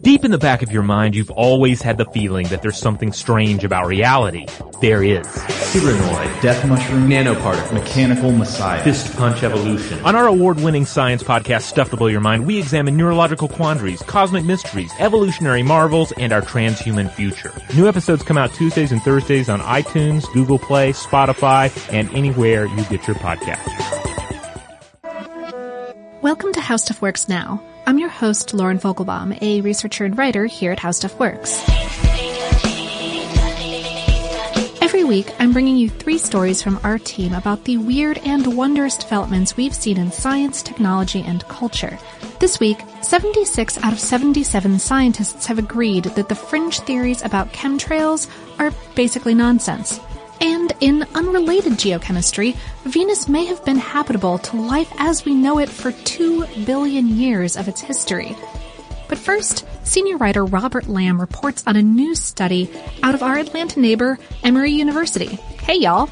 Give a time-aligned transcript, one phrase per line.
[0.00, 3.12] Deep in the back of your mind, you've always had the feeling that there's something
[3.12, 4.46] strange about reality.
[4.80, 5.26] There is.
[5.26, 10.00] Cyranoid, Death Mushroom, Nanoparticle, Mechanical Messiah, Fist Punch Evolution.
[10.04, 14.44] On our award-winning science podcast, Stuff to Blow Your Mind, we examine neurological quandaries, cosmic
[14.44, 17.52] mysteries, evolutionary marvels, and our transhuman future.
[17.74, 22.84] New episodes come out Tuesdays and Thursdays on iTunes, Google Play, Spotify, and anywhere you
[22.84, 23.70] get your podcasts.
[26.22, 30.46] Welcome to How Stuff Works Now I'm your host, Lauren Vogelbaum, a researcher and writer
[30.46, 31.62] here at How Stuff Works.
[34.80, 38.96] Every week, I'm bringing you three stories from our team about the weird and wondrous
[38.96, 41.98] developments we've seen in science, technology, and culture.
[42.40, 48.30] This week, 76 out of 77 scientists have agreed that the fringe theories about chemtrails
[48.58, 50.00] are basically nonsense.
[50.84, 55.92] In unrelated geochemistry, Venus may have been habitable to life as we know it for
[55.92, 58.36] two billion years of its history.
[59.08, 62.70] But first, senior writer Robert Lamb reports on a new study
[63.02, 65.38] out of our Atlanta neighbor, Emory University.
[65.62, 66.10] Hey y'all!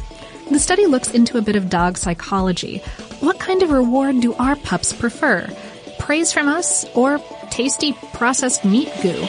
[0.50, 2.78] The study looks into a bit of dog psychology.
[3.20, 5.54] What kind of reward do our pups prefer?
[5.98, 7.18] Praise from us or
[7.50, 9.28] tasty processed meat goo?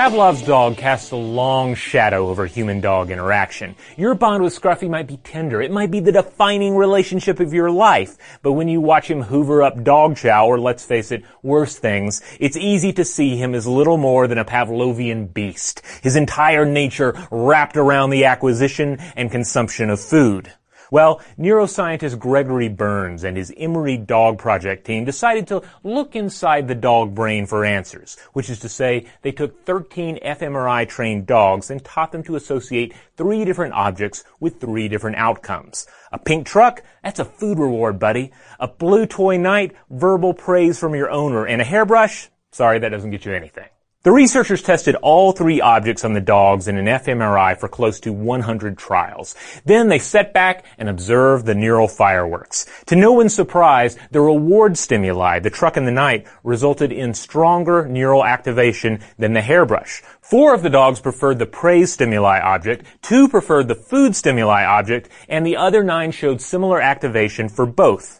[0.00, 3.76] Pavlov's dog casts a long shadow over human-dog interaction.
[3.98, 5.60] Your bond with Scruffy might be tender.
[5.60, 8.16] It might be the defining relationship of your life.
[8.40, 12.22] But when you watch him hoover up dog chow, or let's face it, worse things,
[12.40, 15.82] it's easy to see him as little more than a Pavlovian beast.
[16.02, 20.50] His entire nature wrapped around the acquisition and consumption of food.
[20.90, 26.74] Well, neuroscientist Gregory Burns and his Emory Dog Project team decided to look inside the
[26.74, 31.84] dog brain for answers, which is to say they took 13 fMRI trained dogs and
[31.84, 35.86] taught them to associate three different objects with three different outcomes.
[36.10, 36.82] A pink truck?
[37.04, 38.32] That's a food reward, buddy.
[38.58, 39.76] A blue toy knight?
[39.90, 41.46] Verbal praise from your owner.
[41.46, 42.28] And a hairbrush?
[42.50, 43.68] Sorry, that doesn't get you anything.
[44.02, 48.14] The researchers tested all three objects on the dogs in an fMRI for close to
[48.14, 49.34] 100 trials.
[49.66, 52.64] Then they sat back and observed the neural fireworks.
[52.86, 57.86] To no one's surprise, the reward stimuli, the truck in the knight, resulted in stronger
[57.86, 60.02] neural activation than the hairbrush.
[60.22, 65.10] Four of the dogs preferred the praise stimuli object, two preferred the food stimuli object,
[65.28, 68.19] and the other nine showed similar activation for both.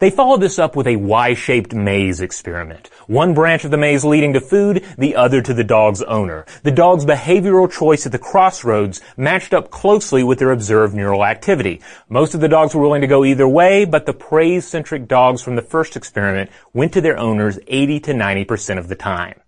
[0.00, 2.88] They followed this up with a Y-shaped maze experiment.
[3.06, 6.46] One branch of the maze leading to food, the other to the dog's owner.
[6.62, 11.82] The dog's behavioral choice at the crossroads matched up closely with their observed neural activity.
[12.08, 15.56] Most of the dogs were willing to go either way, but the praise-centric dogs from
[15.56, 19.38] the first experiment went to their owners 80 to 90% of the time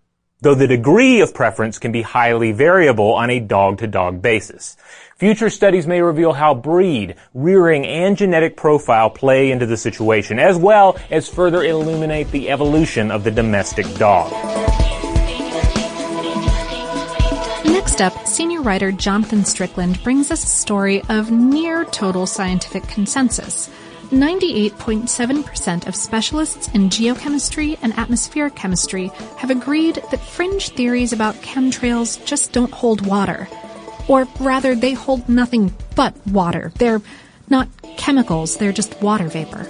[0.43, 4.77] though the degree of preference can be highly variable on a dog-to-dog basis.
[5.17, 10.57] Future studies may reveal how breed, rearing, and genetic profile play into the situation, as
[10.57, 14.33] well as further illuminate the evolution of the domestic dog.
[17.65, 23.71] Next up, senior writer Jonathan Strickland brings us a story of near total scientific consensus.
[24.13, 32.23] 98.7% of specialists in geochemistry and atmospheric chemistry have agreed that fringe theories about chemtrails
[32.27, 33.49] just don't hold water.
[34.09, 36.73] Or rather, they hold nothing but water.
[36.77, 37.01] They're
[37.49, 39.67] not chemicals, they're just water vapor.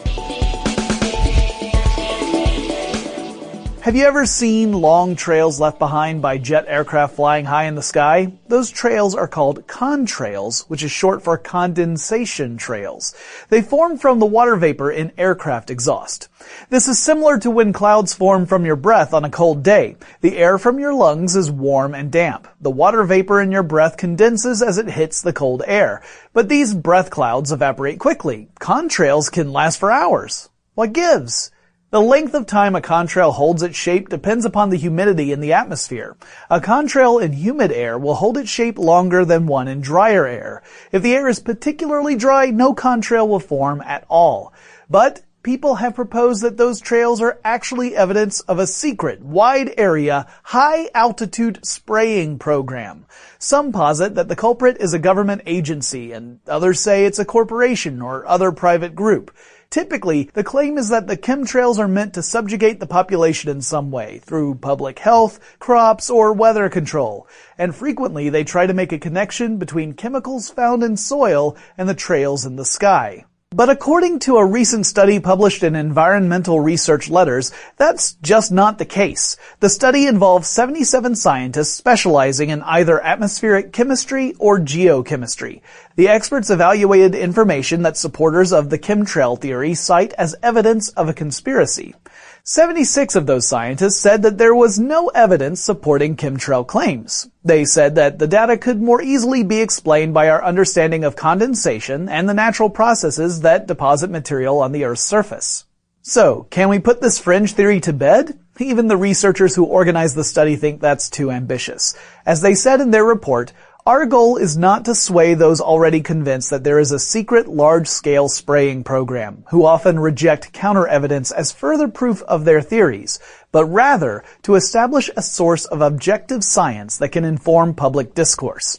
[3.82, 7.82] Have you ever seen long trails left behind by jet aircraft flying high in the
[7.82, 8.32] sky?
[8.46, 13.12] Those trails are called contrails, which is short for condensation trails.
[13.48, 16.28] They form from the water vapor in aircraft exhaust.
[16.70, 19.96] This is similar to when clouds form from your breath on a cold day.
[20.20, 22.46] The air from your lungs is warm and damp.
[22.60, 26.04] The water vapor in your breath condenses as it hits the cold air.
[26.32, 28.46] But these breath clouds evaporate quickly.
[28.60, 30.50] Contrails can last for hours.
[30.76, 31.50] What gives?
[31.92, 35.52] The length of time a contrail holds its shape depends upon the humidity in the
[35.52, 36.16] atmosphere.
[36.48, 40.62] A contrail in humid air will hold its shape longer than one in drier air.
[40.90, 44.54] If the air is particularly dry, no contrail will form at all.
[44.88, 50.26] But people have proposed that those trails are actually evidence of a secret, wide area,
[50.44, 53.04] high altitude spraying program.
[53.38, 58.00] Some posit that the culprit is a government agency and others say it's a corporation
[58.00, 59.30] or other private group.
[59.72, 63.90] Typically, the claim is that the chemtrails are meant to subjugate the population in some
[63.90, 67.26] way, through public health, crops, or weather control.
[67.56, 71.94] And frequently they try to make a connection between chemicals found in soil and the
[71.94, 73.24] trails in the sky.
[73.54, 78.86] But according to a recent study published in Environmental Research Letters, that's just not the
[78.86, 79.36] case.
[79.60, 85.60] The study involved 77 scientists specializing in either atmospheric chemistry or geochemistry.
[85.96, 91.14] The experts evaluated information that supporters of the chemtrail theory cite as evidence of a
[91.14, 91.94] conspiracy.
[92.44, 97.30] 76 of those scientists said that there was no evidence supporting chemtrail claims.
[97.44, 102.08] They said that the data could more easily be explained by our understanding of condensation
[102.08, 105.66] and the natural processes that deposit material on the Earth's surface.
[106.00, 108.36] So, can we put this fringe theory to bed?
[108.58, 111.96] Even the researchers who organized the study think that's too ambitious.
[112.26, 113.52] As they said in their report,
[113.84, 118.28] our goal is not to sway those already convinced that there is a secret large-scale
[118.28, 123.18] spraying program, who often reject counter-evidence as further proof of their theories,
[123.50, 128.78] but rather to establish a source of objective science that can inform public discourse.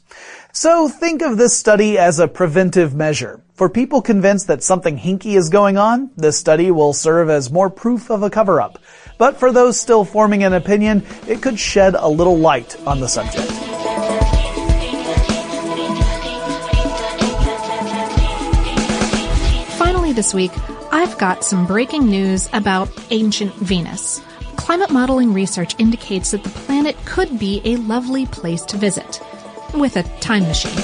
[0.54, 3.42] So think of this study as a preventive measure.
[3.56, 7.70] For people convinced that something hinky is going on, this study will serve as more
[7.70, 8.80] proof of a cover-up.
[9.18, 13.08] But for those still forming an opinion, it could shed a little light on the
[13.08, 13.62] subject.
[20.15, 20.51] This week,
[20.92, 24.21] I've got some breaking news about ancient Venus.
[24.56, 29.19] Climate modeling research indicates that the planet could be a lovely place to visit
[29.74, 30.77] with a time machine.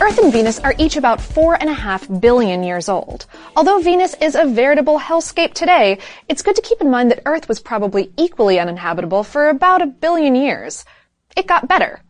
[0.00, 3.26] Earth and Venus are each about four and a half billion years old.
[3.54, 5.98] Although Venus is a veritable hellscape today,
[6.28, 9.86] it's good to keep in mind that Earth was probably equally uninhabitable for about a
[9.86, 10.84] billion years.
[11.36, 12.02] It got better.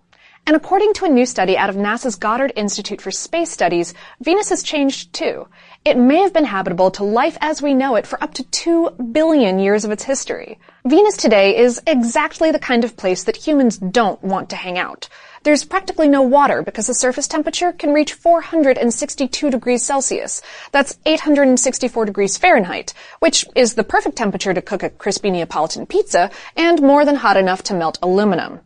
[0.46, 4.48] And according to a new study out of NASA's Goddard Institute for Space Studies, Venus
[4.48, 5.46] has changed too.
[5.84, 8.90] It may have been habitable to life as we know it for up to 2
[9.12, 10.58] billion years of its history.
[10.84, 15.08] Venus today is exactly the kind of place that humans don't want to hang out.
[15.42, 20.42] There's practically no water because the surface temperature can reach 462 degrees Celsius.
[20.72, 26.30] That's 864 degrees Fahrenheit, which is the perfect temperature to cook a crispy Neapolitan pizza
[26.56, 28.60] and more than hot enough to melt aluminum.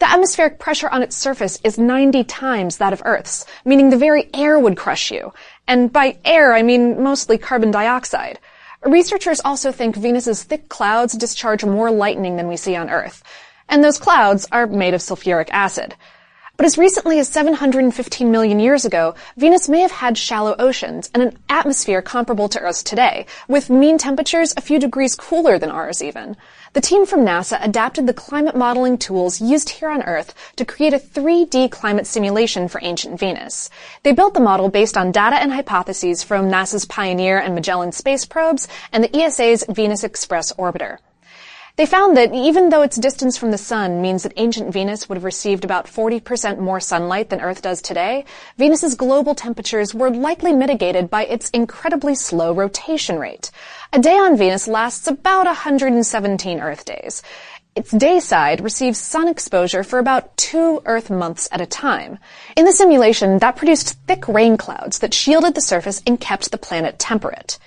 [0.00, 4.30] The atmospheric pressure on its surface is 90 times that of Earth's, meaning the very
[4.32, 5.34] air would crush you.
[5.68, 8.38] And by air, I mean mostly carbon dioxide.
[8.82, 13.22] Researchers also think Venus's thick clouds discharge more lightning than we see on Earth.
[13.68, 15.94] And those clouds are made of sulfuric acid.
[16.56, 21.22] But as recently as 715 million years ago, Venus may have had shallow oceans and
[21.22, 26.02] an atmosphere comparable to Earth's today, with mean temperatures a few degrees cooler than ours
[26.02, 26.38] even.
[26.72, 30.94] The team from NASA adapted the climate modeling tools used here on Earth to create
[30.94, 33.70] a 3D climate simulation for ancient Venus.
[34.04, 38.24] They built the model based on data and hypotheses from NASA's Pioneer and Magellan space
[38.24, 40.98] probes and the ESA's Venus Express orbiter.
[41.80, 45.16] They found that even though its distance from the sun means that ancient Venus would
[45.16, 48.26] have received about 40% more sunlight than Earth does today,
[48.58, 53.50] Venus's global temperatures were likely mitigated by its incredibly slow rotation rate.
[53.94, 57.22] A day on Venus lasts about 117 Earth days.
[57.74, 62.18] Its day side receives sun exposure for about two Earth months at a time.
[62.58, 66.58] In the simulation, that produced thick rain clouds that shielded the surface and kept the
[66.58, 67.58] planet temperate.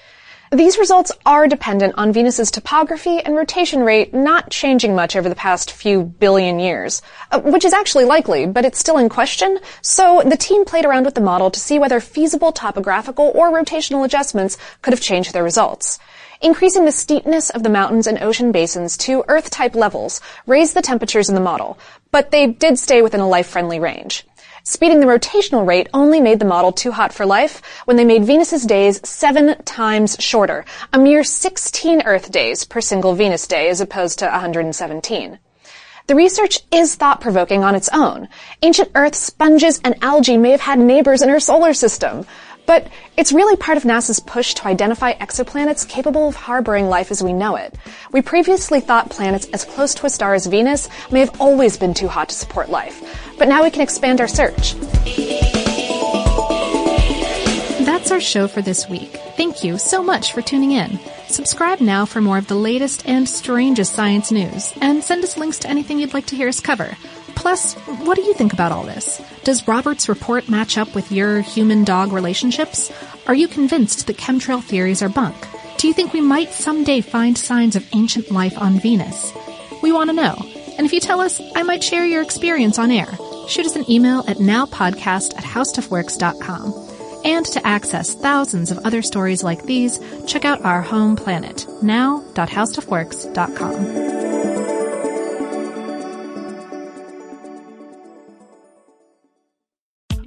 [0.54, 5.34] These results are dependent on Venus's topography and rotation rate not changing much over the
[5.34, 10.22] past few billion years, uh, which is actually likely, but it's still in question, so
[10.24, 14.60] the team played around with the model to see whether feasible topographical or rotational adjustments
[14.84, 15.98] could have changed their results.
[16.40, 21.30] Increasing the steepness of the mountains and ocean basins to Earth-type levels raised the temperatures
[21.30, 21.80] in the model,
[22.12, 24.24] but they did stay within a life-friendly range.
[24.66, 28.24] Speeding the rotational rate only made the model too hot for life when they made
[28.24, 33.82] Venus's days seven times shorter, a mere 16 Earth days per single Venus day as
[33.82, 35.38] opposed to 117.
[36.08, 38.30] The research is thought-provoking on its own.
[38.62, 42.26] Ancient Earth sponges and algae may have had neighbors in our solar system.
[42.66, 47.22] But it's really part of NASA's push to identify exoplanets capable of harboring life as
[47.22, 47.76] we know it.
[48.12, 51.94] We previously thought planets as close to a star as Venus may have always been
[51.94, 53.36] too hot to support life.
[53.38, 54.76] But now we can expand our search.
[57.86, 59.12] That's our show for this week.
[59.36, 61.00] Thank you so much for tuning in.
[61.28, 65.60] Subscribe now for more of the latest and strangest science news, and send us links
[65.60, 66.96] to anything you'd like to hear us cover.
[67.36, 69.22] Plus, what do you think about all this?
[69.44, 72.92] Does Robert's report match up with your human dog relationships?
[73.28, 75.36] Are you convinced that chemtrail theories are bunk?
[75.78, 79.34] Do you think we might someday find signs of ancient life on Venus?
[79.82, 80.36] We want to know.
[80.78, 83.18] And if you tell us, I might share your experience on air.
[83.48, 86.92] Shoot us an email at nowpodcast at howstuffworks.com.
[87.26, 94.33] And to access thousands of other stories like these, check out our home planet, now.howstuffworks.com.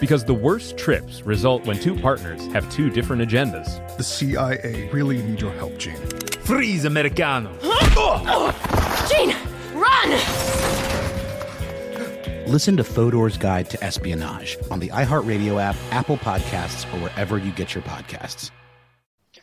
[0.00, 3.96] because the worst trips result when two partners have two different agendas.
[3.96, 5.96] The CIA really need your help, Gene.
[6.44, 7.56] Freeze, Americano!
[7.62, 8.50] Oh,
[9.10, 9.34] Gene,
[9.74, 10.10] run!
[12.46, 17.50] Listen to Fodor's Guide to Espionage on the iHeartRadio app, Apple Podcasts, or wherever you
[17.52, 18.50] get your podcasts.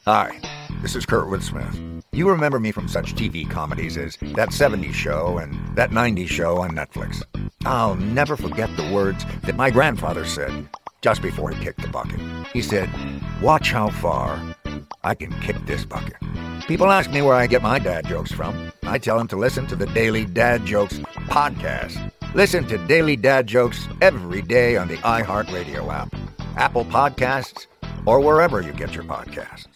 [0.05, 0.39] Hi,
[0.81, 2.03] this is Kurtwood Smith.
[2.11, 6.57] You remember me from such TV comedies as That 70s Show and That 90s Show
[6.59, 7.23] on Netflix.
[7.65, 10.67] I'll never forget the words that my grandfather said
[11.01, 12.19] just before he kicked the bucket.
[12.53, 12.89] He said,
[13.41, 14.39] Watch how far
[15.03, 16.15] I can kick this bucket.
[16.67, 18.71] People ask me where I get my dad jokes from.
[18.83, 22.11] I tell them to listen to the Daily Dad Jokes podcast.
[22.33, 26.13] Listen to Daily Dad Jokes every day on the iHeartRadio app,
[26.55, 27.67] Apple Podcasts,
[28.05, 29.67] or wherever you get your podcasts.